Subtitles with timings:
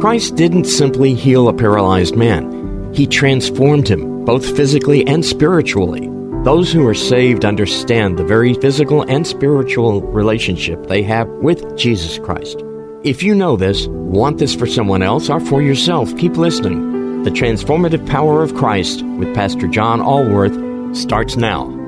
[0.00, 6.08] Christ didn't simply heal a paralyzed man, He transformed him, both physically and spiritually.
[6.42, 12.18] Those who are saved understand the very physical and spiritual relationship they have with Jesus
[12.18, 12.62] Christ.
[13.04, 17.22] If you know this, want this for someone else or for yourself, keep listening.
[17.24, 21.79] The Transformative Power of Christ with Pastor John Allworth starts now.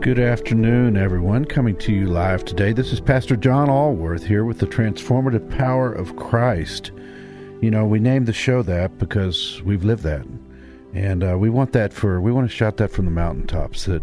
[0.00, 1.44] Good afternoon, everyone.
[1.44, 2.72] Coming to you live today.
[2.72, 6.90] This is Pastor John Allworth here with the Transformative Power of Christ.
[7.60, 10.26] You know, we named the show that because we've lived that.
[10.94, 14.02] And uh, we want that for, we want to shout that from the mountaintops that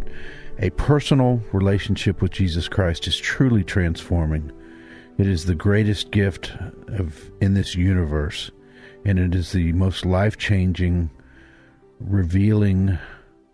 [0.60, 4.52] a personal relationship with Jesus Christ is truly transforming.
[5.18, 6.54] It is the greatest gift
[6.90, 8.52] of in this universe,
[9.04, 11.10] and it is the most life changing,
[12.00, 13.00] revealing,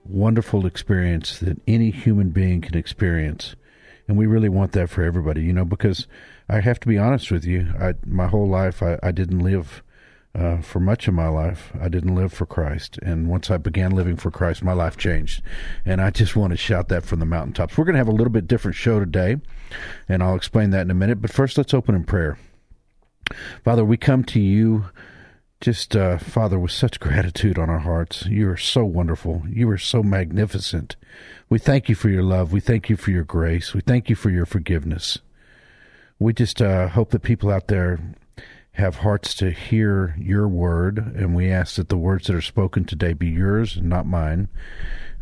[0.06, 3.56] wonderful experience that any human being can experience.
[4.08, 6.08] And we really want that for everybody, you know, because
[6.50, 7.74] I have to be honest with you.
[7.80, 9.82] I, my whole life, I, I didn't live
[10.36, 11.72] uh, for much of my life.
[11.80, 12.98] I didn't live for Christ.
[13.04, 15.42] And once I began living for Christ, my life changed.
[15.86, 17.78] And I just want to shout that from the mountaintops.
[17.78, 19.38] We're going to have a little bit different show today,
[20.10, 21.22] and I'll explain that in a minute.
[21.22, 22.38] But first, let's open in prayer.
[23.64, 24.86] Father, we come to you
[25.64, 28.26] just, uh, Father, with such gratitude on our hearts.
[28.26, 29.44] You are so wonderful.
[29.48, 30.98] You are so magnificent.
[31.48, 32.52] We thank you for your love.
[32.52, 33.74] We thank you for your grace.
[33.74, 35.20] We thank you for your forgiveness.
[36.20, 38.14] We just uh, hope that people out there
[38.74, 42.84] have hearts to hear your word, and we ask that the words that are spoken
[42.84, 44.50] today be yours and not mine.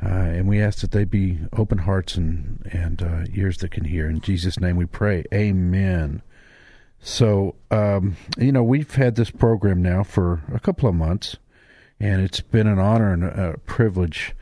[0.03, 3.85] Uh, and we ask that they be open hearts and and uh, ears that can
[3.85, 4.09] hear.
[4.09, 5.23] In Jesus' name, we pray.
[5.31, 6.23] Amen.
[7.03, 11.37] So, um, you know, we've had this program now for a couple of months,
[11.99, 14.35] and it's been an honor and a privilege.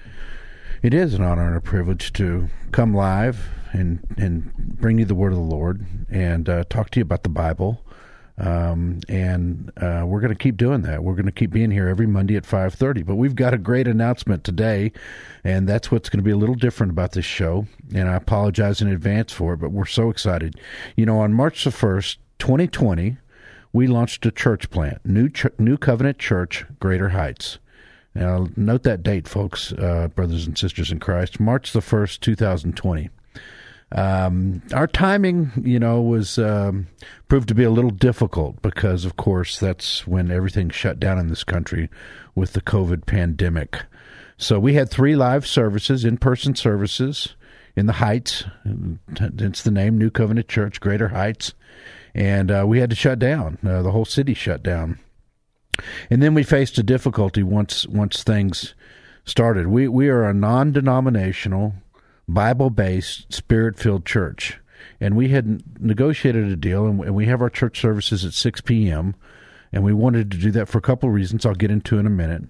[0.84, 5.16] It is an honor and a privilege to come live and and bring you the
[5.16, 7.86] word of the Lord and uh, talk to you about the Bible.
[8.38, 11.04] Um, and uh, we're going to keep doing that.
[11.04, 13.04] We're going to keep being here every Monday at five thirty.
[13.04, 14.92] But we've got a great announcement today,
[15.46, 17.68] and that's what's going to be a little different about this show.
[17.94, 20.60] And I apologize in advance for it, but we're so excited.
[20.98, 23.18] You know, on March the first, 2020,
[23.72, 27.60] we launched a church plant, New Ch- New Covenant Church, Greater Heights.
[28.16, 33.10] Now, note that date, folks, uh, brothers and sisters in Christ, March the 1st, 2020.
[33.92, 36.88] Um, our timing, you know, was um,
[37.28, 41.28] proved to be a little difficult because, of course, that's when everything shut down in
[41.28, 41.90] this country
[42.36, 43.84] with the COVID pandemic.
[44.38, 47.36] So we had three live services, in person services
[47.76, 48.44] in the Heights.
[49.20, 51.54] It's the name, New Covenant Church, Greater Heights
[52.14, 53.58] and uh, we had to shut down.
[53.66, 55.00] Uh, the whole city shut down,
[56.10, 58.74] and then we faced a difficulty once once things
[59.26, 59.68] started.
[59.68, 61.74] We we are a non-denominational,
[62.28, 64.60] Bible-based, Spirit-filled church,
[65.00, 69.16] and we had negotiated a deal, and we have our church services at six p.m.
[69.72, 71.46] And we wanted to do that for a couple of reasons.
[71.46, 72.42] I'll get into in a minute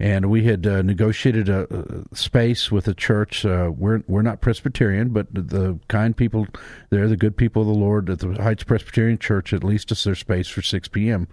[0.00, 3.44] and we had uh, negotiated a, a, space with a church.
[3.44, 6.46] Uh, we're we're not Presbyterian, but the kind people,
[6.88, 9.52] they're the good people of the Lord at the Heights Presbyterian Church.
[9.52, 11.28] At least us their space for six p.m.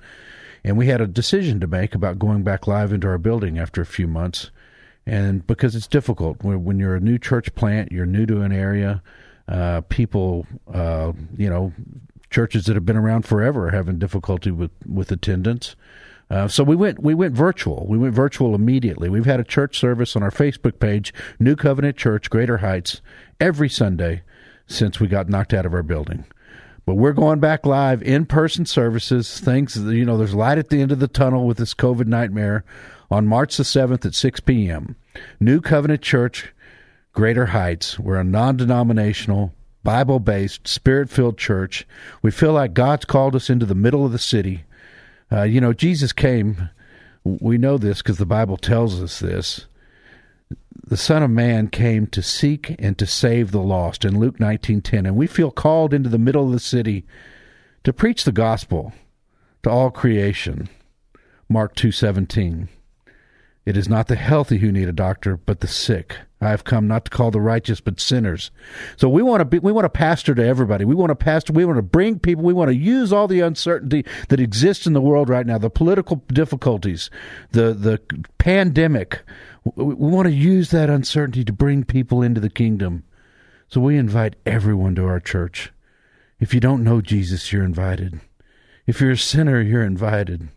[0.66, 3.82] And we had a decision to make about going back live into our building after
[3.82, 4.52] a few months,
[5.06, 9.02] and because it's difficult when you're a new church plant, you're new to an area.
[9.48, 11.72] Uh, people, uh, you know,
[12.30, 15.78] churches that have been around forever are having difficulty with with attendance.
[16.30, 17.86] Uh, so we went we went virtual.
[17.88, 19.10] We went virtual immediately.
[19.10, 23.02] We've had a church service on our Facebook page, New Covenant Church, Greater Heights,
[23.40, 24.24] every Sunday
[24.68, 26.26] since we got knocked out of our building.
[26.86, 29.40] But we're going back live in person services.
[29.40, 32.66] Things you know, there's light at the end of the tunnel with this COVID nightmare
[33.10, 34.98] on March the seventh at six p.m.
[35.40, 36.54] New Covenant Church,
[37.14, 37.98] Greater Heights.
[37.98, 39.54] We're a non-denominational.
[39.84, 41.88] Bible based, spirit filled church.
[42.22, 44.66] We feel like God's called us into the middle of the city
[45.32, 46.70] uh, you know, Jesus came.
[47.24, 49.68] We know this because the Bible tells us this.
[50.86, 55.06] The Son of Man came to seek and to save the lost in Luke 19:10,
[55.06, 57.06] and we feel called into the middle of the city
[57.84, 58.94] to preach the gospel
[59.64, 60.70] to all creation.
[61.50, 62.70] Mark 2:17.
[63.66, 66.16] It is not the healthy who need a doctor, but the sick.
[66.40, 68.52] I have come not to call the righteous but sinners.
[68.96, 70.86] So we want to be, we want to pastor to everybody.
[70.86, 73.40] We want to pastor, we want to bring people, we want to use all the
[73.40, 77.10] uncertainty that exists in the world right now, the political difficulties,
[77.52, 78.00] the the
[78.38, 79.24] pandemic.
[79.66, 83.04] We, we want to use that uncertainty to bring people into the kingdom.
[83.70, 85.74] So we invite everyone to our church.
[86.40, 88.22] If you don't know Jesus, you're invited.
[88.86, 90.50] If you're a sinner, you're invited.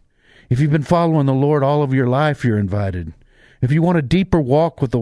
[0.51, 3.15] If you've been following the Lord all of your life, you're invited.
[3.61, 4.99] If you want a deeper walk with the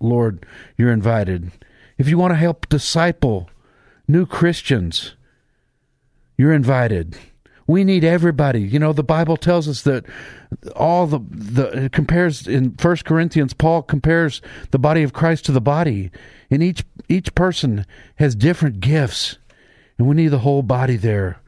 [0.00, 0.46] Lord,
[0.76, 1.52] you're invited.
[1.96, 3.48] If you want to help disciple
[4.08, 5.14] new Christians,
[6.36, 7.16] you're invited.
[7.66, 8.62] We need everybody.
[8.62, 10.04] You know, the Bible tells us that
[10.74, 13.52] all the the compares in First Corinthians.
[13.52, 14.42] Paul compares
[14.72, 16.10] the body of Christ to the body,
[16.50, 17.86] and each each person
[18.16, 19.38] has different gifts,
[19.98, 21.38] and we need the whole body there.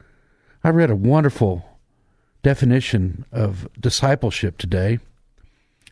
[0.62, 1.64] I read a wonderful
[2.44, 5.00] definition of discipleship today.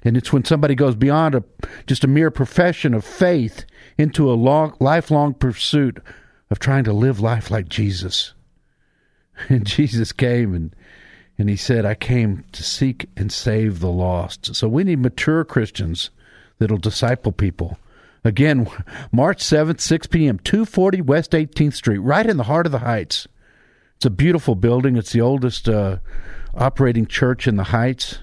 [0.02, 1.44] And it's when somebody goes beyond a,
[1.86, 3.64] just a mere profession of faith
[3.98, 6.02] into a long, lifelong pursuit
[6.50, 8.34] of trying to live life like Jesus.
[9.48, 10.76] And Jesus came and
[11.40, 14.54] and he said, I came to seek and save the lost.
[14.54, 16.10] So we need mature Christians
[16.58, 17.78] that'll disciple people.
[18.22, 18.68] Again,
[19.12, 23.26] March 7th, 6 p.m., 240 West 18th Street, right in the heart of the Heights.
[23.96, 24.96] It's a beautiful building.
[24.96, 25.96] It's the oldest uh,
[26.52, 28.18] operating church in the Heights.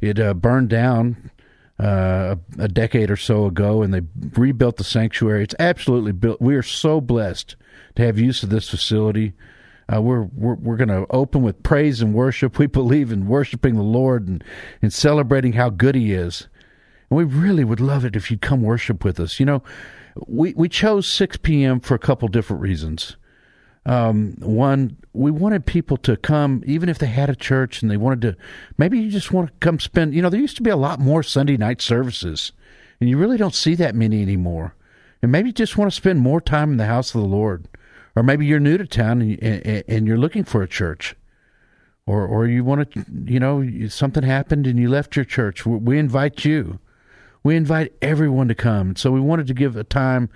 [0.00, 1.30] It uh, burned down
[1.78, 4.02] uh, a decade or so ago, and they
[4.36, 5.44] rebuilt the sanctuary.
[5.44, 6.40] It's absolutely built.
[6.40, 7.56] We are so blessed
[7.96, 9.32] to have use of this facility.
[9.92, 12.58] Uh, we're we're, we're going to open with praise and worship.
[12.58, 14.44] We believe in worshiping the Lord and,
[14.82, 16.48] and celebrating how good He is.
[17.10, 19.38] And we really would love it if you'd come worship with us.
[19.38, 19.62] You know,
[20.26, 21.80] we we chose 6 p.m.
[21.80, 23.16] for a couple different reasons.
[23.88, 27.96] Um, one, we wanted people to come, even if they had a church and they
[27.96, 28.36] wanted to,
[28.76, 31.00] maybe you just want to come spend, you know, there used to be a lot
[31.00, 32.52] more Sunday night services,
[33.00, 34.74] and you really don't see that many anymore.
[35.22, 37.66] And maybe you just want to spend more time in the house of the Lord.
[38.14, 41.16] Or maybe you're new to town and, and, and you're looking for a church.
[42.06, 45.64] Or, or you want to, you know, something happened and you left your church.
[45.64, 46.78] We invite you.
[47.42, 48.96] We invite everyone to come.
[48.96, 50.28] So we wanted to give a time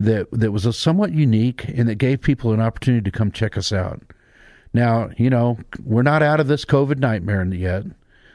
[0.00, 3.72] that that was somewhat unique and that gave people an opportunity to come check us
[3.72, 4.02] out.
[4.72, 7.84] Now, you know, we're not out of this COVID nightmare yet,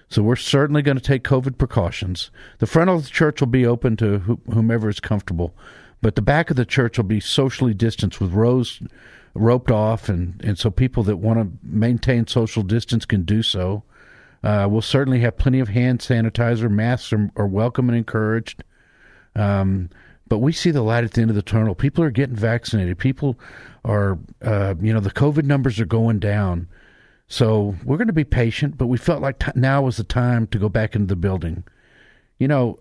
[0.10, 2.32] so we're certainly going to take COVID precautions.
[2.60, 5.54] The front of the church will be open to whomever is comfortable,
[6.02, 8.82] but the back of the church will be socially distanced with rows
[9.36, 13.84] roped off, and, and so people that want to maintain social distance can do so.
[14.44, 16.70] Uh, we'll certainly have plenty of hand sanitizer.
[16.70, 18.64] Masks are, are welcome and encouraged.
[19.36, 19.90] Um,
[20.28, 21.76] but we see the light at the end of the tunnel.
[21.76, 22.98] People are getting vaccinated.
[22.98, 23.38] People
[23.86, 26.68] are, uh, you know, the COVID numbers are going down.
[27.28, 30.48] So we're going to be patient, but we felt like t- now was the time
[30.48, 31.64] to go back into the building.
[32.40, 32.80] You know,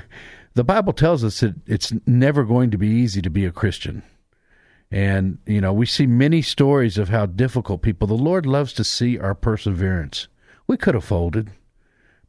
[0.54, 4.02] the Bible tells us that it's never going to be easy to be a Christian.
[4.90, 8.84] And, you know, we see many stories of how difficult people, the Lord loves to
[8.84, 10.28] see our perseverance.
[10.66, 11.50] We could have folded,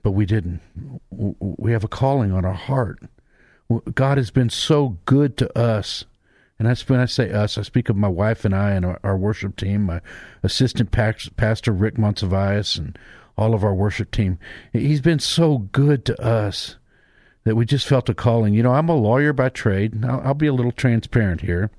[0.02, 0.62] but we didn't.
[1.12, 3.00] We have a calling on our heart
[3.96, 6.06] God has been so good to us.
[6.60, 9.00] And that's when I say us, I speak of my wife and I and our,
[9.04, 10.02] our worship team, my
[10.44, 12.98] assistant pastor Rick Montevias, and
[13.38, 14.38] all of our worship team.
[14.72, 16.78] He's been so good to us
[17.44, 18.54] that we just felt a calling.
[18.54, 20.06] You know, I'm a lawyer by trade.
[20.06, 21.72] I'll, I'll be a little transparent here.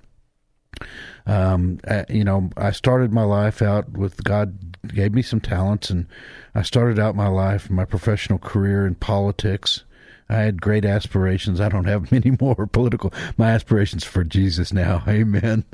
[1.27, 5.89] Um, I, you know, I started my life out with God gave me some talents,
[5.89, 6.07] and
[6.55, 9.85] I started out my life, my professional career in politics
[10.29, 11.61] I had great aspirations.
[11.61, 13.13] I don't have many more political.
[13.37, 15.65] My aspirations for Jesus now, Amen.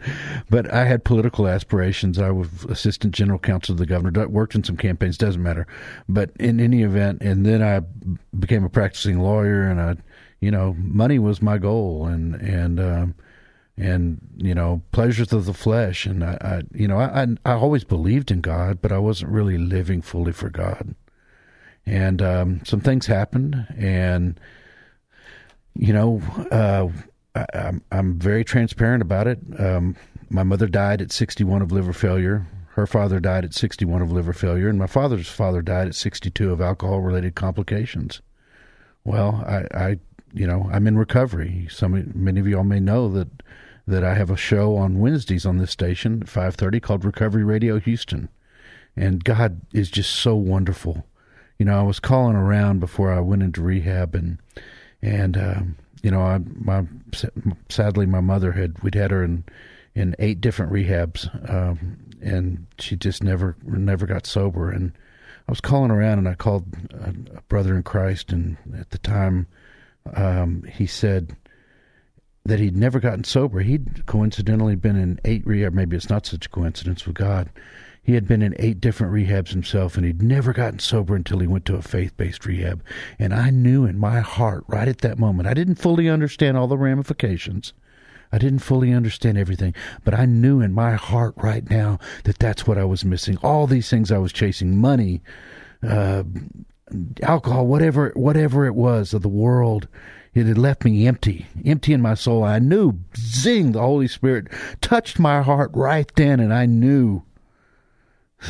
[0.49, 2.19] But I had political aspirations.
[2.19, 4.29] I was assistant general counsel of the governor.
[4.29, 5.19] Worked in some campaigns.
[5.19, 5.67] Doesn't matter.
[6.09, 7.81] But in any event, and then I
[8.39, 9.97] became a practicing lawyer, and I,
[10.41, 12.81] you know, money was my goal, and and.
[12.81, 13.15] Um,
[13.77, 17.53] and you know pleasures of the flesh and I, I you know I, I I
[17.53, 20.95] always believed in God but I wasn't really living fully for God
[21.91, 24.39] and um, some things happened, and
[25.75, 26.87] you know, uh,
[27.35, 29.41] I, am I'm, I'm very transparent about it.
[29.59, 29.97] Um,
[30.29, 32.47] my mother died at 61 of liver failure.
[32.75, 36.53] Her father died at 61 of liver failure, and my father's father died at 62
[36.53, 38.23] of alcohol-related complications.
[39.03, 39.97] Well, I, I,
[40.33, 41.67] you know, I'm in recovery.
[41.71, 43.43] Some, many of y'all may know that
[43.89, 47.81] that I have a show on Wednesdays on this station at 5:30 called Recovery Radio
[47.81, 48.29] Houston,
[48.95, 51.05] and God is just so wonderful
[51.61, 54.39] you know, I was calling around before I went into rehab, and
[55.03, 56.87] and um, you know, I my
[57.69, 59.45] sadly my mother had we'd had her in
[59.95, 64.71] in eight different rehabs, um, and she just never never got sober.
[64.71, 64.93] And
[65.47, 66.65] I was calling around, and I called
[66.95, 69.47] a, a brother in Christ, and at the time,
[70.15, 71.37] um, he said,
[72.47, 73.61] that he'd never gotten sober.
[73.61, 75.75] He'd coincidentally been in eight rehab.
[75.75, 77.51] Maybe it's not such a coincidence with God.
[78.03, 81.47] He had been in eight different rehabs himself, and he'd never gotten sober until he
[81.47, 82.83] went to a faith based rehab.
[83.19, 86.67] And I knew in my heart, right at that moment, I didn't fully understand all
[86.67, 87.73] the ramifications.
[88.33, 92.67] I didn't fully understand everything, but I knew in my heart right now that that's
[92.67, 93.37] what I was missing.
[93.43, 95.21] All these things I was chasing money,
[95.83, 96.23] uh,
[97.23, 99.89] alcohol, whatever, whatever it was of the world.
[100.33, 102.45] It had left me empty, empty in my soul.
[102.45, 104.47] I knew, zing, the Holy Spirit
[104.81, 107.25] touched my heart right then, and I knew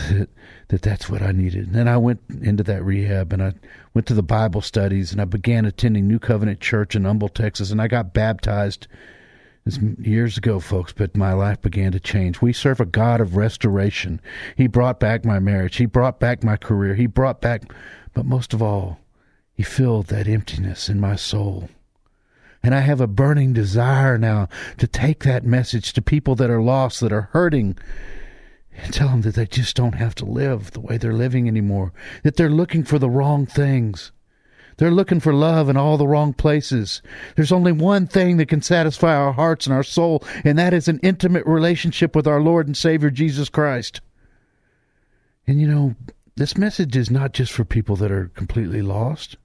[0.09, 0.29] that,
[0.69, 1.67] that that's what I needed.
[1.67, 3.55] And then I went into that rehab and I
[3.95, 7.71] went to the Bible studies and I began attending New Covenant Church in Humble, Texas,
[7.71, 8.87] and I got baptized
[10.01, 12.41] years ago, folks, but my life began to change.
[12.41, 14.21] We serve a God of restoration.
[14.57, 15.77] He brought back my marriage.
[15.77, 16.95] He brought back my career.
[16.95, 17.73] He brought back,
[18.15, 18.99] but most of all,
[19.55, 21.69] He filled that emptiness in my soul.
[22.63, 26.63] And I have a burning desire now to take that message to people that are
[26.63, 27.79] lost, that are hurting,
[28.77, 31.93] and tell them that they just don't have to live the way they're living anymore,
[32.23, 34.13] that they're looking for the wrong things.
[34.77, 37.03] They're looking for love in all the wrong places.
[37.37, 40.89] There's only one thing that can satisfy our hearts and our soul, and that is
[40.89, 44.01] an intimate relationship with our Lord and Savior Jesus Christ.
[45.47, 45.97] And you know,
[46.37, 49.37] this message is not just for people that are completely lost.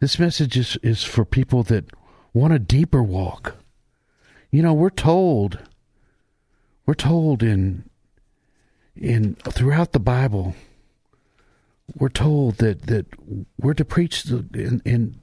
[0.00, 1.84] This message is, is for people that
[2.32, 3.56] want a deeper walk.
[4.50, 5.58] You know, we're told
[6.86, 7.88] we're told in
[9.00, 10.54] in throughout the Bible
[11.96, 13.06] we're told that that
[13.58, 15.20] we're to preach the, in, in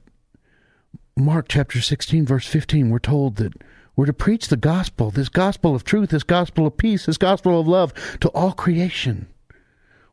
[1.16, 3.52] Mark chapter 16 verse 15 we're told that
[3.94, 7.60] we're to preach the gospel this gospel of truth this gospel of peace this gospel
[7.60, 9.28] of love to all creation.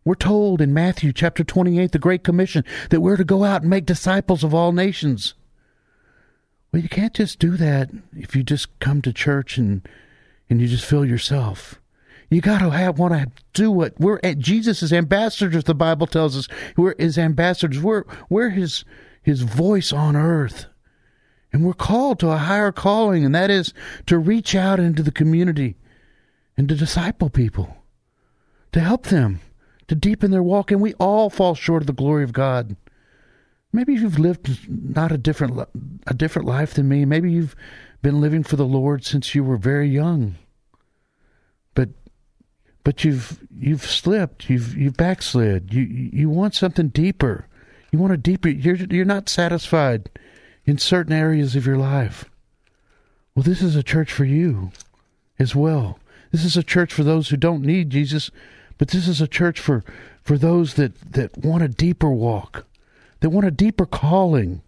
[0.06, 3.70] We're told in Matthew chapter 28 the great commission that we're to go out and
[3.70, 5.34] make disciples of all nations.
[6.72, 9.88] Well you can't just do that if you just come to church and
[10.50, 11.80] and you just fill yourself
[12.30, 14.20] you got to have want to do what we're.
[14.36, 15.64] Jesus is ambassadors.
[15.64, 17.82] The Bible tells us we're his ambassadors.
[17.82, 18.86] We're we're his
[19.22, 20.66] his voice on earth,
[21.52, 23.74] and we're called to a higher calling, and that is
[24.08, 25.76] to reach out into the community
[26.58, 27.78] and to disciple people,
[28.72, 29.40] to help them,
[29.88, 30.72] to deepen their walk.
[30.72, 32.76] And we all fall short of the glory of God.
[33.72, 35.68] Maybe you've lived not a different
[36.06, 37.06] a different life than me.
[37.06, 37.56] Maybe you've
[38.02, 40.36] been living for the Lord since you were very young.
[42.84, 45.74] But you've you've slipped, you've you've backslid.
[45.74, 47.48] You you want something deeper.
[47.92, 48.50] You want a deeper.
[48.50, 50.10] You're you're not satisfied
[50.66, 52.26] in certain areas of your life.
[53.36, 54.72] Well, this is a church for you
[55.40, 56.00] as well.
[56.32, 58.32] This is a church for those who don't need Jesus,
[58.78, 59.84] but this is a church for
[60.22, 62.66] for those that that want a deeper walk,
[63.22, 64.62] that want a deeper calling,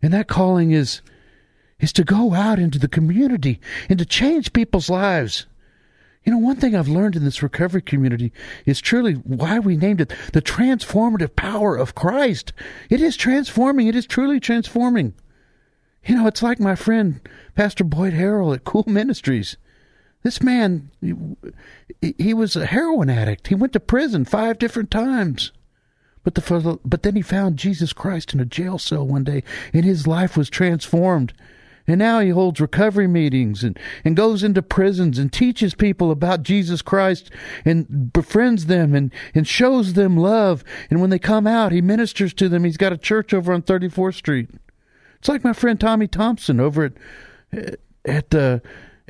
[0.00, 1.02] and that calling is
[1.80, 5.46] is to go out into the community and to change people's lives
[6.24, 8.32] you know, one thing I've learned in this recovery community
[8.64, 12.52] is truly why we named it the transformative power of Christ.
[12.88, 13.88] It is transforming.
[13.88, 15.14] It is truly transforming.
[16.04, 17.20] You know, it's like my friend,
[17.54, 19.56] Pastor Boyd Harrell at Cool Ministries.
[20.22, 20.90] This man,
[22.00, 23.48] he, was a heroin addict.
[23.48, 25.52] He went to prison five different times.
[26.22, 29.84] But the but then he found Jesus Christ in a jail cell one day, and
[29.84, 31.32] his life was transformed.
[31.86, 36.42] And now he holds recovery meetings and, and goes into prisons and teaches people about
[36.42, 37.30] Jesus Christ
[37.64, 40.62] and befriends them and, and shows them love.
[40.90, 42.64] And when they come out, he ministers to them.
[42.64, 44.48] He's got a church over on 34th Street.
[45.18, 46.92] It's like my friend Tommy Thompson over at
[48.04, 48.62] at the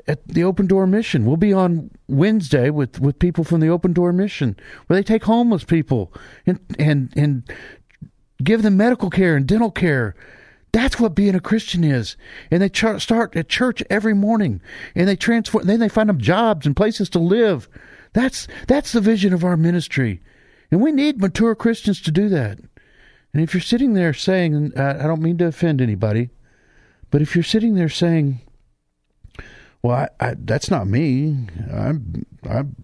[0.08, 1.24] at the Open Door Mission.
[1.24, 5.24] We'll be on Wednesday with, with people from the Open Door Mission, where they take
[5.24, 6.12] homeless people
[6.46, 7.50] and and and
[8.42, 10.14] give them medical care and dental care
[10.72, 12.16] that's what being a Christian is.
[12.50, 14.60] And they start at church every morning,
[14.94, 15.66] and they transform.
[15.66, 17.68] Then they find them jobs and places to live.
[18.14, 20.20] That's that's the vision of our ministry,
[20.70, 22.58] and we need mature Christians to do that.
[23.32, 26.28] And if you're sitting there saying, I don't mean to offend anybody,
[27.10, 28.40] but if you're sitting there saying,
[29.82, 31.48] "Well, I, I, that's not me.
[31.72, 32.76] I'm I'm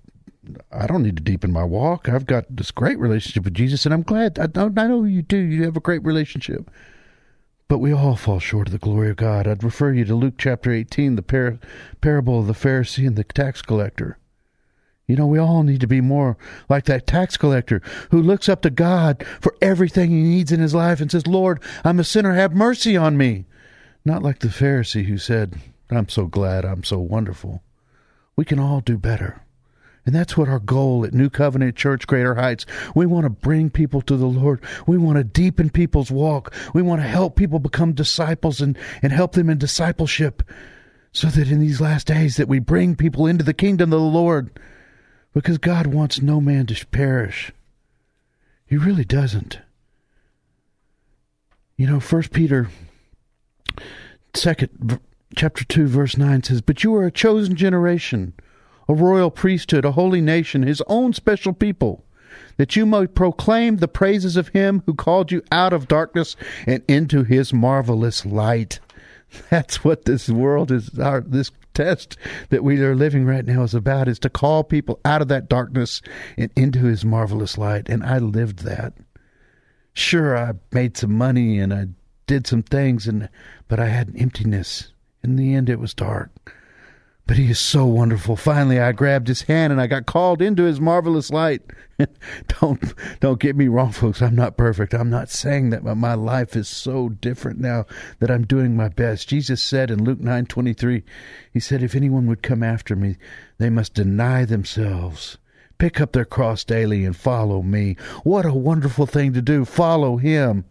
[0.73, 2.09] I don't need to deepen my walk.
[2.09, 4.38] I've got this great relationship with Jesus, and I'm glad.
[4.38, 5.37] I, I know you do.
[5.37, 6.71] You have a great relationship.
[7.68, 9.46] But we all fall short of the glory of God.
[9.46, 11.58] I'd refer you to Luke chapter 18, the par-
[12.00, 14.18] parable of the Pharisee and the tax collector.
[15.06, 16.37] You know, we all need to be more
[16.68, 20.75] like that tax collector who looks up to God for everything he needs in his
[20.75, 23.44] life and says, Lord, I'm a sinner, have mercy on me.
[24.04, 25.58] Not like the Pharisee who said,
[25.90, 27.62] I'm so glad, I'm so wonderful.
[28.37, 29.42] We can all do better.
[30.09, 32.65] And that's what our goal at New Covenant Church Greater Heights.
[32.95, 34.59] We want to bring people to the Lord.
[34.87, 36.55] We want to deepen people's walk.
[36.73, 40.43] We want to help people become disciples and, and help them in discipleship.
[41.12, 44.07] so that in these last days that we bring people into the kingdom of the
[44.07, 44.50] Lord
[45.35, 47.53] because God wants no man to perish.
[48.67, 49.59] He really doesn't.
[51.77, 52.69] You know, First Peter,
[54.35, 55.00] second
[55.37, 58.33] chapter two, verse nine says, "But you are a chosen generation,
[58.88, 62.04] a royal priesthood, a holy nation, His own special people."
[62.57, 66.83] that you might proclaim the praises of him who called you out of darkness and
[66.88, 68.80] into his marvelous light.
[69.50, 72.16] That's what this world is our this test
[72.49, 75.49] that we are living right now is about is to call people out of that
[75.49, 76.02] darkness
[76.37, 77.88] and into his marvelous light.
[77.88, 78.95] And I lived that.
[79.92, 81.87] Sure, I made some money and I
[82.26, 83.28] did some things and
[83.68, 84.92] but I had an emptiness.
[85.23, 86.57] In the end it was dark.
[87.28, 88.37] But he is so wonderful.
[88.37, 91.61] Finally, I grabbed his hand and I got called into his marvelous light.
[92.61, 94.23] don't don't get me wrong, folks.
[94.23, 94.94] I'm not perfect.
[94.94, 97.85] I'm not saying that, but my life is so different now
[98.20, 99.28] that I'm doing my best.
[99.28, 101.04] Jesus said in Luke nine twenty three,
[101.52, 103.18] He said, "If anyone would come after me,
[103.58, 105.37] they must deny themselves."
[105.76, 107.97] Pick up their cross daily and follow me.
[108.25, 109.66] What a wonderful thing to do.
[109.66, 110.64] Follow him.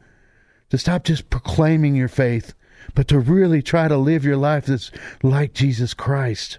[0.71, 2.55] To stop just proclaiming your faith,
[2.97, 4.89] but to really try to live your life that's
[5.21, 6.57] like Jesus Christ.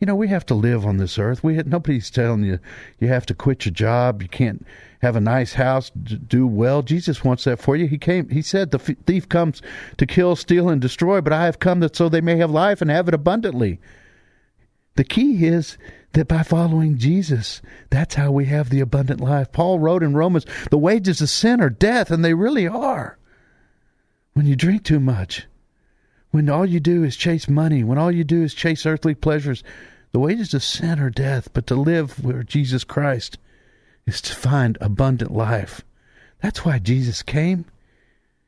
[0.00, 1.44] You know, we have to live on this earth.
[1.44, 2.58] We nobody's telling you
[2.98, 4.20] you have to quit your job.
[4.20, 4.66] You can't
[5.00, 6.82] have a nice house, do well.
[6.82, 7.86] Jesus wants that for you.
[7.86, 8.28] He came.
[8.30, 9.62] He said, "The thief comes
[9.98, 12.82] to kill, steal, and destroy, but I have come that so they may have life
[12.82, 13.78] and have it abundantly."
[14.96, 15.78] The key is
[16.14, 19.52] that by following Jesus, that's how we have the abundant life.
[19.52, 23.18] Paul wrote in Romans, "The wages of sin are death," and they really are
[24.38, 25.48] when you drink too much,
[26.30, 29.64] when all you do is chase money, when all you do is chase earthly pleasures,
[30.12, 33.36] the wages of sin are death, but to live where Jesus Christ
[34.06, 35.82] is to find abundant life.
[36.40, 37.64] That's why Jesus came.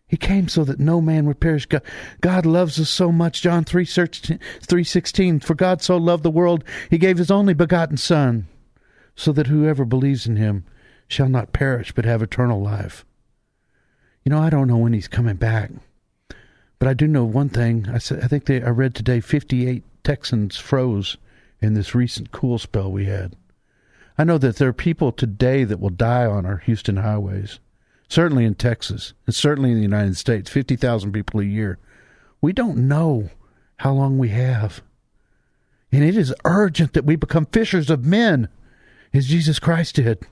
[0.07, 1.67] He came so that no man would perish.
[1.67, 1.83] God,
[2.21, 3.43] God loves us so much.
[3.43, 8.47] John 3, 3.16, For God so loved the world, he gave his only begotten Son,
[9.17, 10.65] so that whoever believes in him
[11.09, 13.05] shall not perish, but have eternal life.
[14.25, 15.71] You know, I don't know when he's coming back,
[16.79, 17.87] but I do know one thing.
[17.91, 21.17] I said I think they I read today 58 Texans froze
[21.61, 23.37] in this recent cool spell we had.
[24.19, 27.59] I know that there are people today that will die on our Houston highways,
[28.09, 31.79] certainly in Texas, and certainly in the United States, 50,000 people a year.
[32.43, 33.31] We don't know
[33.77, 34.83] how long we have.
[35.91, 38.49] And it is urgent that we become fishers of men,
[39.15, 40.27] as Jesus Christ did.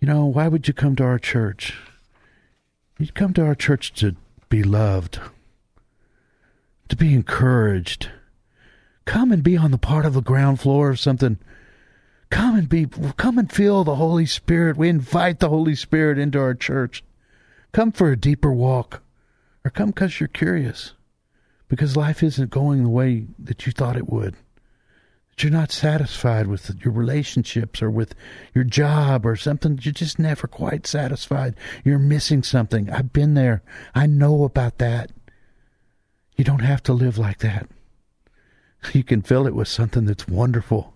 [0.00, 1.74] You know, why would you come to our church?
[2.98, 4.16] You'd come to our church to
[4.48, 5.18] be loved,
[6.88, 8.10] to be encouraged.
[9.04, 11.38] Come and be on the part of the ground floor or something.
[12.28, 14.76] Come and be come and feel the Holy Spirit.
[14.76, 17.04] We invite the Holy Spirit into our church.
[17.72, 19.02] Come for a deeper walk.
[19.64, 20.92] Or come because you're curious.
[21.68, 24.36] Because life isn't going the way that you thought it would
[25.42, 28.14] you're not satisfied with your relationships or with
[28.54, 29.78] your job or something.
[29.82, 31.56] You're just never quite satisfied.
[31.84, 32.90] You're missing something.
[32.90, 33.62] I've been there.
[33.94, 35.12] I know about that.
[36.36, 37.68] You don't have to live like that.
[38.92, 40.94] You can fill it with something that's wonderful.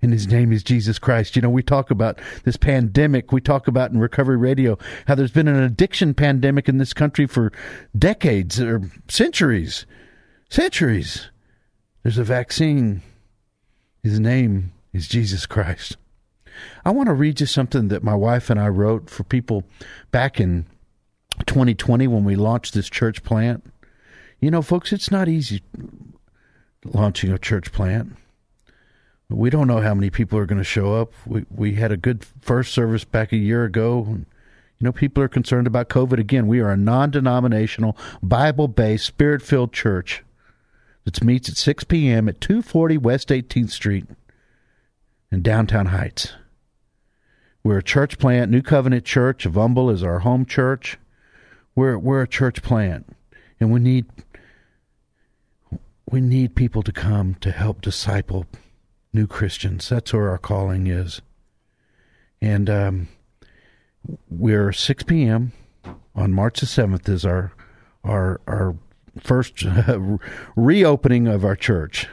[0.00, 1.34] And his name is Jesus Christ.
[1.34, 3.32] You know, we talk about this pandemic.
[3.32, 7.26] We talk about in Recovery Radio how there's been an addiction pandemic in this country
[7.26, 7.52] for
[7.98, 9.86] decades or centuries.
[10.50, 11.30] Centuries.
[12.02, 13.00] There's a vaccine
[14.04, 15.96] his name is Jesus Christ.
[16.84, 19.64] I want to read you something that my wife and I wrote for people
[20.12, 20.66] back in
[21.46, 23.64] 2020 when we launched this church plant.
[24.40, 25.62] You know, folks, it's not easy
[26.84, 28.14] launching a church plant.
[29.30, 31.14] We don't know how many people are going to show up.
[31.26, 34.04] We we had a good first service back a year ago.
[34.06, 36.46] You know, people are concerned about COVID again.
[36.46, 40.23] We are a non-denominational, Bible-based, spirit-filled church
[41.04, 42.28] that meets at 6 p.m.
[42.28, 44.06] at 240 West 18th Street
[45.30, 46.34] in downtown Heights.
[47.62, 48.50] We're a church plant.
[48.50, 50.98] New Covenant Church of Humble is our home church.
[51.74, 53.16] We're we're a church plant,
[53.58, 54.06] and we need
[56.10, 58.46] we need people to come to help disciple
[59.12, 59.88] new Christians.
[59.88, 61.22] That's where our calling is.
[62.42, 63.08] And um,
[64.28, 65.52] we're 6 p.m.
[66.14, 67.52] on March the 7th is our
[68.04, 68.76] our our
[69.20, 69.64] first
[70.56, 72.08] reopening of our church.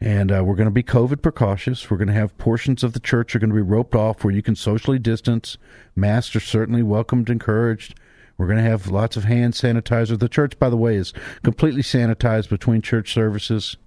[0.00, 1.90] And uh, we're going to be COVID precautious.
[1.90, 4.34] We're going to have portions of the church are going to be roped off where
[4.34, 5.56] you can socially distance.
[5.94, 7.98] Masks are certainly welcomed, encouraged.
[8.36, 10.18] We're going to have lots of hand sanitizer.
[10.18, 13.78] The church, by the way, is completely sanitized between church services.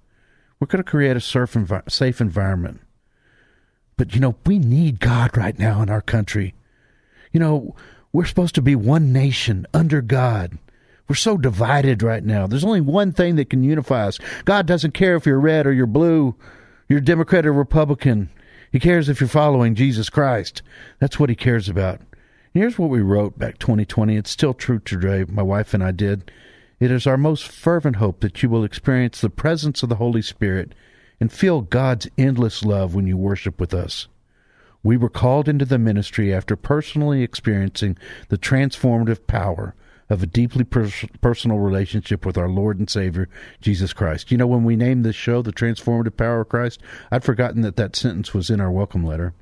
[0.58, 1.20] We're going to create a
[1.88, 2.80] safe environment.
[3.96, 6.54] But, you know, we need God right now in our country.
[7.32, 7.76] You know,
[8.12, 10.58] we're supposed to be one nation under God
[11.10, 12.46] We're so divided right now.
[12.46, 14.20] There's only one thing that can unify us.
[14.44, 16.36] God doesn't care if you're red or you're blue,
[16.88, 18.30] you're Democrat or Republican.
[18.70, 20.62] He cares if you're following Jesus Christ.
[21.00, 22.00] That's what he cares about.
[22.54, 24.14] Here's what we wrote back 2020.
[24.14, 25.24] It's still true today.
[25.28, 26.30] My wife and I did.
[26.78, 30.22] It is our most fervent hope that you will experience the presence of the Holy
[30.22, 30.76] Spirit
[31.18, 34.06] and feel God's endless love when you worship with us.
[34.84, 39.74] We were called into the ministry after personally experiencing the transformative power
[40.10, 43.28] of a deeply personal relationship with our Lord and Savior,
[43.60, 44.30] Jesus Christ.
[44.30, 47.76] You know, when we named this show The Transformative Power of Christ, I'd forgotten that
[47.76, 49.32] that sentence was in our welcome letter.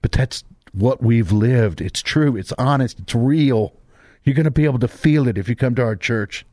[0.00, 1.80] But that's what we've lived.
[1.80, 3.74] It's true, it's honest, it's real.
[4.22, 6.46] You're going to be able to feel it if you come to our church.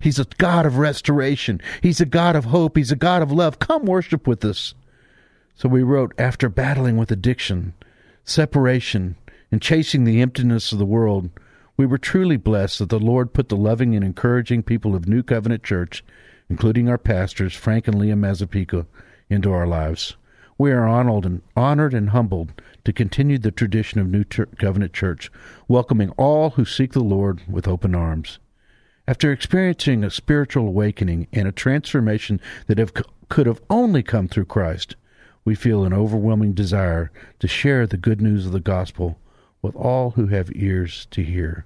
[0.00, 1.60] He's a God of restoration.
[1.82, 2.76] He's a God of hope.
[2.76, 3.58] He's a God of love.
[3.58, 4.74] Come worship with us.
[5.54, 7.74] So we wrote, after battling with addiction,
[8.24, 9.16] separation,
[9.52, 11.28] and chasing the emptiness of the world,
[11.80, 15.22] we were truly blessed that the Lord put the loving and encouraging people of New
[15.22, 16.04] Covenant Church,
[16.50, 18.84] including our pastors, Frank and Leah Mazzapica,
[19.30, 20.14] into our lives.
[20.58, 22.52] We are honored and, honored and humbled
[22.84, 25.32] to continue the tradition of New Covenant Church,
[25.68, 28.40] welcoming all who seek the Lord with open arms.
[29.08, 32.92] After experiencing a spiritual awakening and a transformation that have,
[33.30, 34.96] could have only come through Christ,
[35.46, 39.18] we feel an overwhelming desire to share the good news of the gospel
[39.62, 41.64] with all who have ears to hear.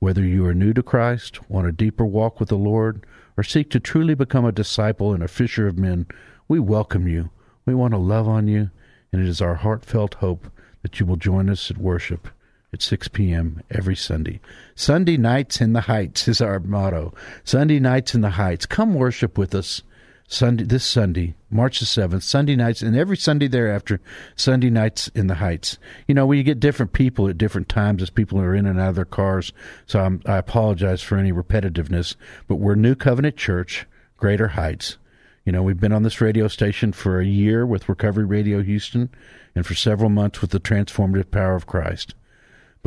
[0.00, 3.04] Whether you are new to Christ, want a deeper walk with the Lord,
[3.36, 6.06] or seek to truly become a disciple and a fisher of men,
[6.46, 7.30] we welcome you.
[7.66, 8.70] We want to love on you,
[9.12, 10.50] and it is our heartfelt hope
[10.82, 12.28] that you will join us at worship
[12.72, 13.60] at 6 p.m.
[13.70, 14.40] every Sunday.
[14.74, 17.12] Sunday nights in the Heights is our motto.
[17.42, 18.66] Sunday nights in the Heights.
[18.66, 19.82] Come worship with us
[20.30, 23.98] Sunday this Sunday, March the 7th, Sunday nights and every Sunday thereafter,
[24.36, 25.78] Sunday nights in the Heights.
[26.06, 28.90] You know, we get different people at different times as people are in and out
[28.90, 29.54] of their cars.
[29.86, 32.14] So I'm, I apologize for any repetitiveness,
[32.46, 33.86] but we're New Covenant Church,
[34.18, 34.98] Greater Heights.
[35.46, 39.08] You know, we've been on this radio station for a year with Recovery Radio Houston
[39.54, 42.14] and for several months with the transformative power of Christ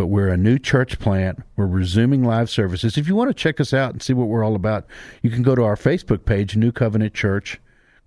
[0.02, 1.44] but we're a new church plant.
[1.56, 2.98] We're resuming live services.
[2.98, 4.88] If you want to check us out and see what we're all about,
[5.22, 7.62] you can go to our Facebook page, New Covenant Church.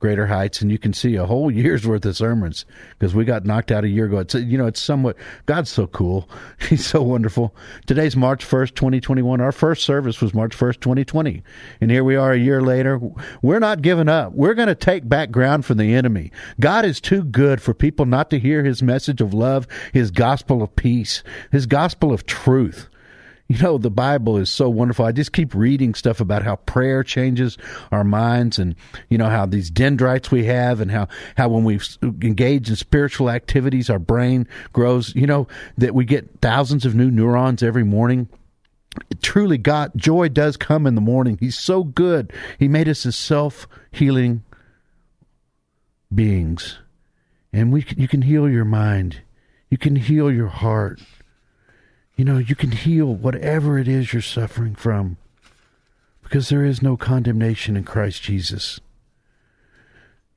[0.04, 2.66] Greater Heights, and you can see a whole year's worth of sermons
[2.98, 4.18] because we got knocked out a year ago.
[4.18, 6.28] It's you know it's somewhat God's so cool,
[6.68, 7.56] He's so wonderful.
[7.86, 9.40] Today's March first, twenty twenty one.
[9.40, 11.42] Our first service was March first, twenty twenty,
[11.80, 13.00] and here we are a year later.
[13.40, 14.34] We're not giving up.
[14.34, 16.32] We're going to take back ground from the enemy.
[16.60, 20.62] God is too good for people not to hear His message of love, His gospel
[20.62, 22.90] of peace, His gospel of truth.
[23.46, 25.04] You know, the Bible is so wonderful.
[25.04, 27.58] I just keep reading stuff about how prayer changes
[27.92, 28.74] our minds and,
[29.10, 33.28] you know, how these dendrites we have and how, how when we engage in spiritual
[33.28, 38.30] activities, our brain grows, you know, that we get thousands of new neurons every morning.
[39.20, 41.36] Truly, God, joy does come in the morning.
[41.38, 42.32] He's so good.
[42.58, 44.42] He made us as self healing
[46.14, 46.78] beings.
[47.52, 49.20] And we, you can heal your mind.
[49.68, 51.00] You can heal your heart.
[52.16, 55.16] You know, you can heal whatever it is you're suffering from
[56.22, 58.80] because there is no condemnation in Christ Jesus.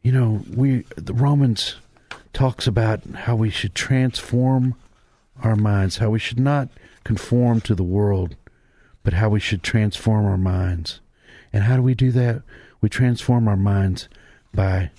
[0.02, 1.76] You know, we the Romans
[2.34, 4.76] talks about how we should transform
[5.44, 6.70] our minds, how we should not
[7.04, 8.36] conform to the world,
[9.04, 11.00] but how we should transform our minds.
[11.54, 12.42] And how do we do that?
[12.82, 14.10] We transform our minds
[14.54, 14.92] by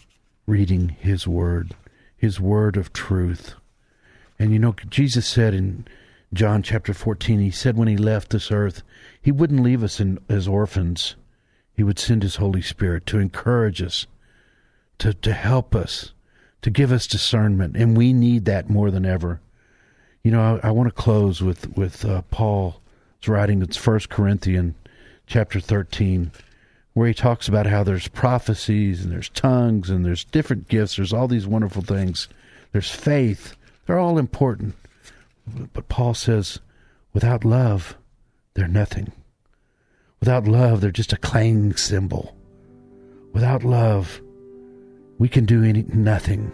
[0.46, 1.74] reading his word,
[2.16, 3.54] his word of truth.
[4.38, 5.86] And you know, Jesus said in
[6.32, 8.82] John chapter 14, he said when he left this earth,
[9.20, 11.16] he wouldn't leave us in, as orphans.
[11.72, 14.06] He would send his Holy Spirit to encourage us,
[14.98, 16.12] to, to help us,
[16.62, 17.76] to give us discernment.
[17.76, 19.40] And we need that more than ever.
[20.22, 22.76] You know, I, I want to close with, with uh, Paul's
[23.26, 24.74] writing, it's First Corinthians
[25.26, 26.32] chapter 13,
[26.92, 30.96] where he talks about how there's prophecies and there's tongues and there's different gifts.
[30.96, 32.28] There's all these wonderful things.
[32.72, 33.56] There's faith.
[33.86, 34.74] They're all important.
[35.72, 36.60] But Paul says,
[37.12, 37.96] without love,
[38.54, 39.12] they're nothing.
[40.20, 42.36] Without love, they're just a clanging cymbal.
[43.32, 44.20] Without love,
[45.18, 46.52] we can do any, nothing.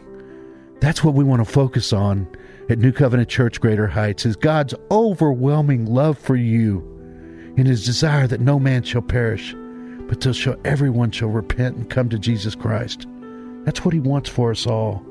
[0.80, 2.28] That's what we want to focus on
[2.68, 6.80] at New Covenant Church Greater Heights is God's overwhelming love for you
[7.56, 9.54] and his desire that no man shall perish,
[10.08, 13.06] but till shall everyone shall repent and come to Jesus Christ.
[13.64, 15.04] That's what he wants for us all.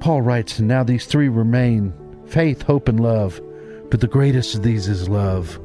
[0.00, 1.92] Paul writes, and now these three remain
[2.26, 3.40] faith, hope, and love.
[3.90, 5.58] But the greatest of these is love.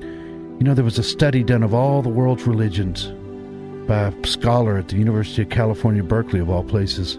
[0.00, 3.12] You know, there was a study done of all the world's religions
[3.88, 7.16] by a scholar at the University of California, Berkeley, of all places.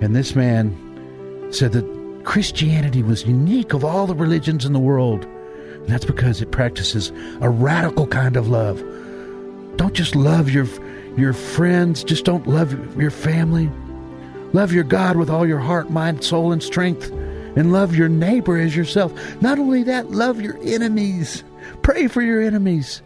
[0.00, 0.76] And this man
[1.50, 5.26] said that Christianity was unique of all the religions in the world.
[5.86, 7.10] That's because it practices
[7.40, 8.78] a radical kind of love.
[9.76, 10.66] Don't just love your
[11.16, 13.68] your friends, just don't love your family.
[14.52, 17.10] Love your God with all your heart, mind, soul, and strength,
[17.56, 19.12] and love your neighbor as yourself.
[19.40, 21.44] Not only that, love your enemies.
[21.82, 23.02] Pray for your enemies.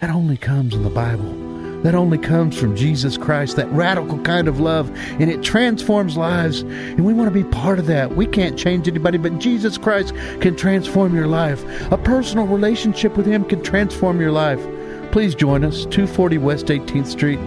[0.00, 1.50] That only comes in the Bible.
[1.82, 6.60] That only comes from Jesus Christ, that radical kind of love, and it transforms lives.
[6.60, 8.16] And we want to be part of that.
[8.16, 11.64] We can't change anybody, but Jesus Christ can transform your life.
[11.90, 14.60] A personal relationship with Him can transform your life.
[15.10, 17.40] Please join us, 240 West 18th Street,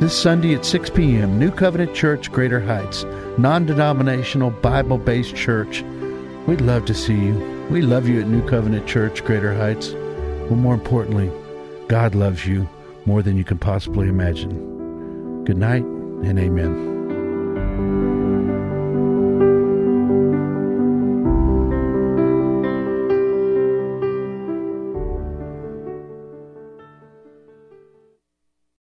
[0.00, 1.38] this Sunday at 6 p.m.
[1.38, 3.04] New Covenant Church, Greater Heights,
[3.38, 5.82] non denominational, Bible based church.
[6.46, 7.66] We'd love to see you.
[7.70, 9.88] We love you at New Covenant Church, Greater Heights.
[9.88, 11.32] But more importantly,
[11.88, 12.68] God loves you
[13.06, 15.44] more than you can possibly imagine.
[15.44, 18.15] Good night and amen.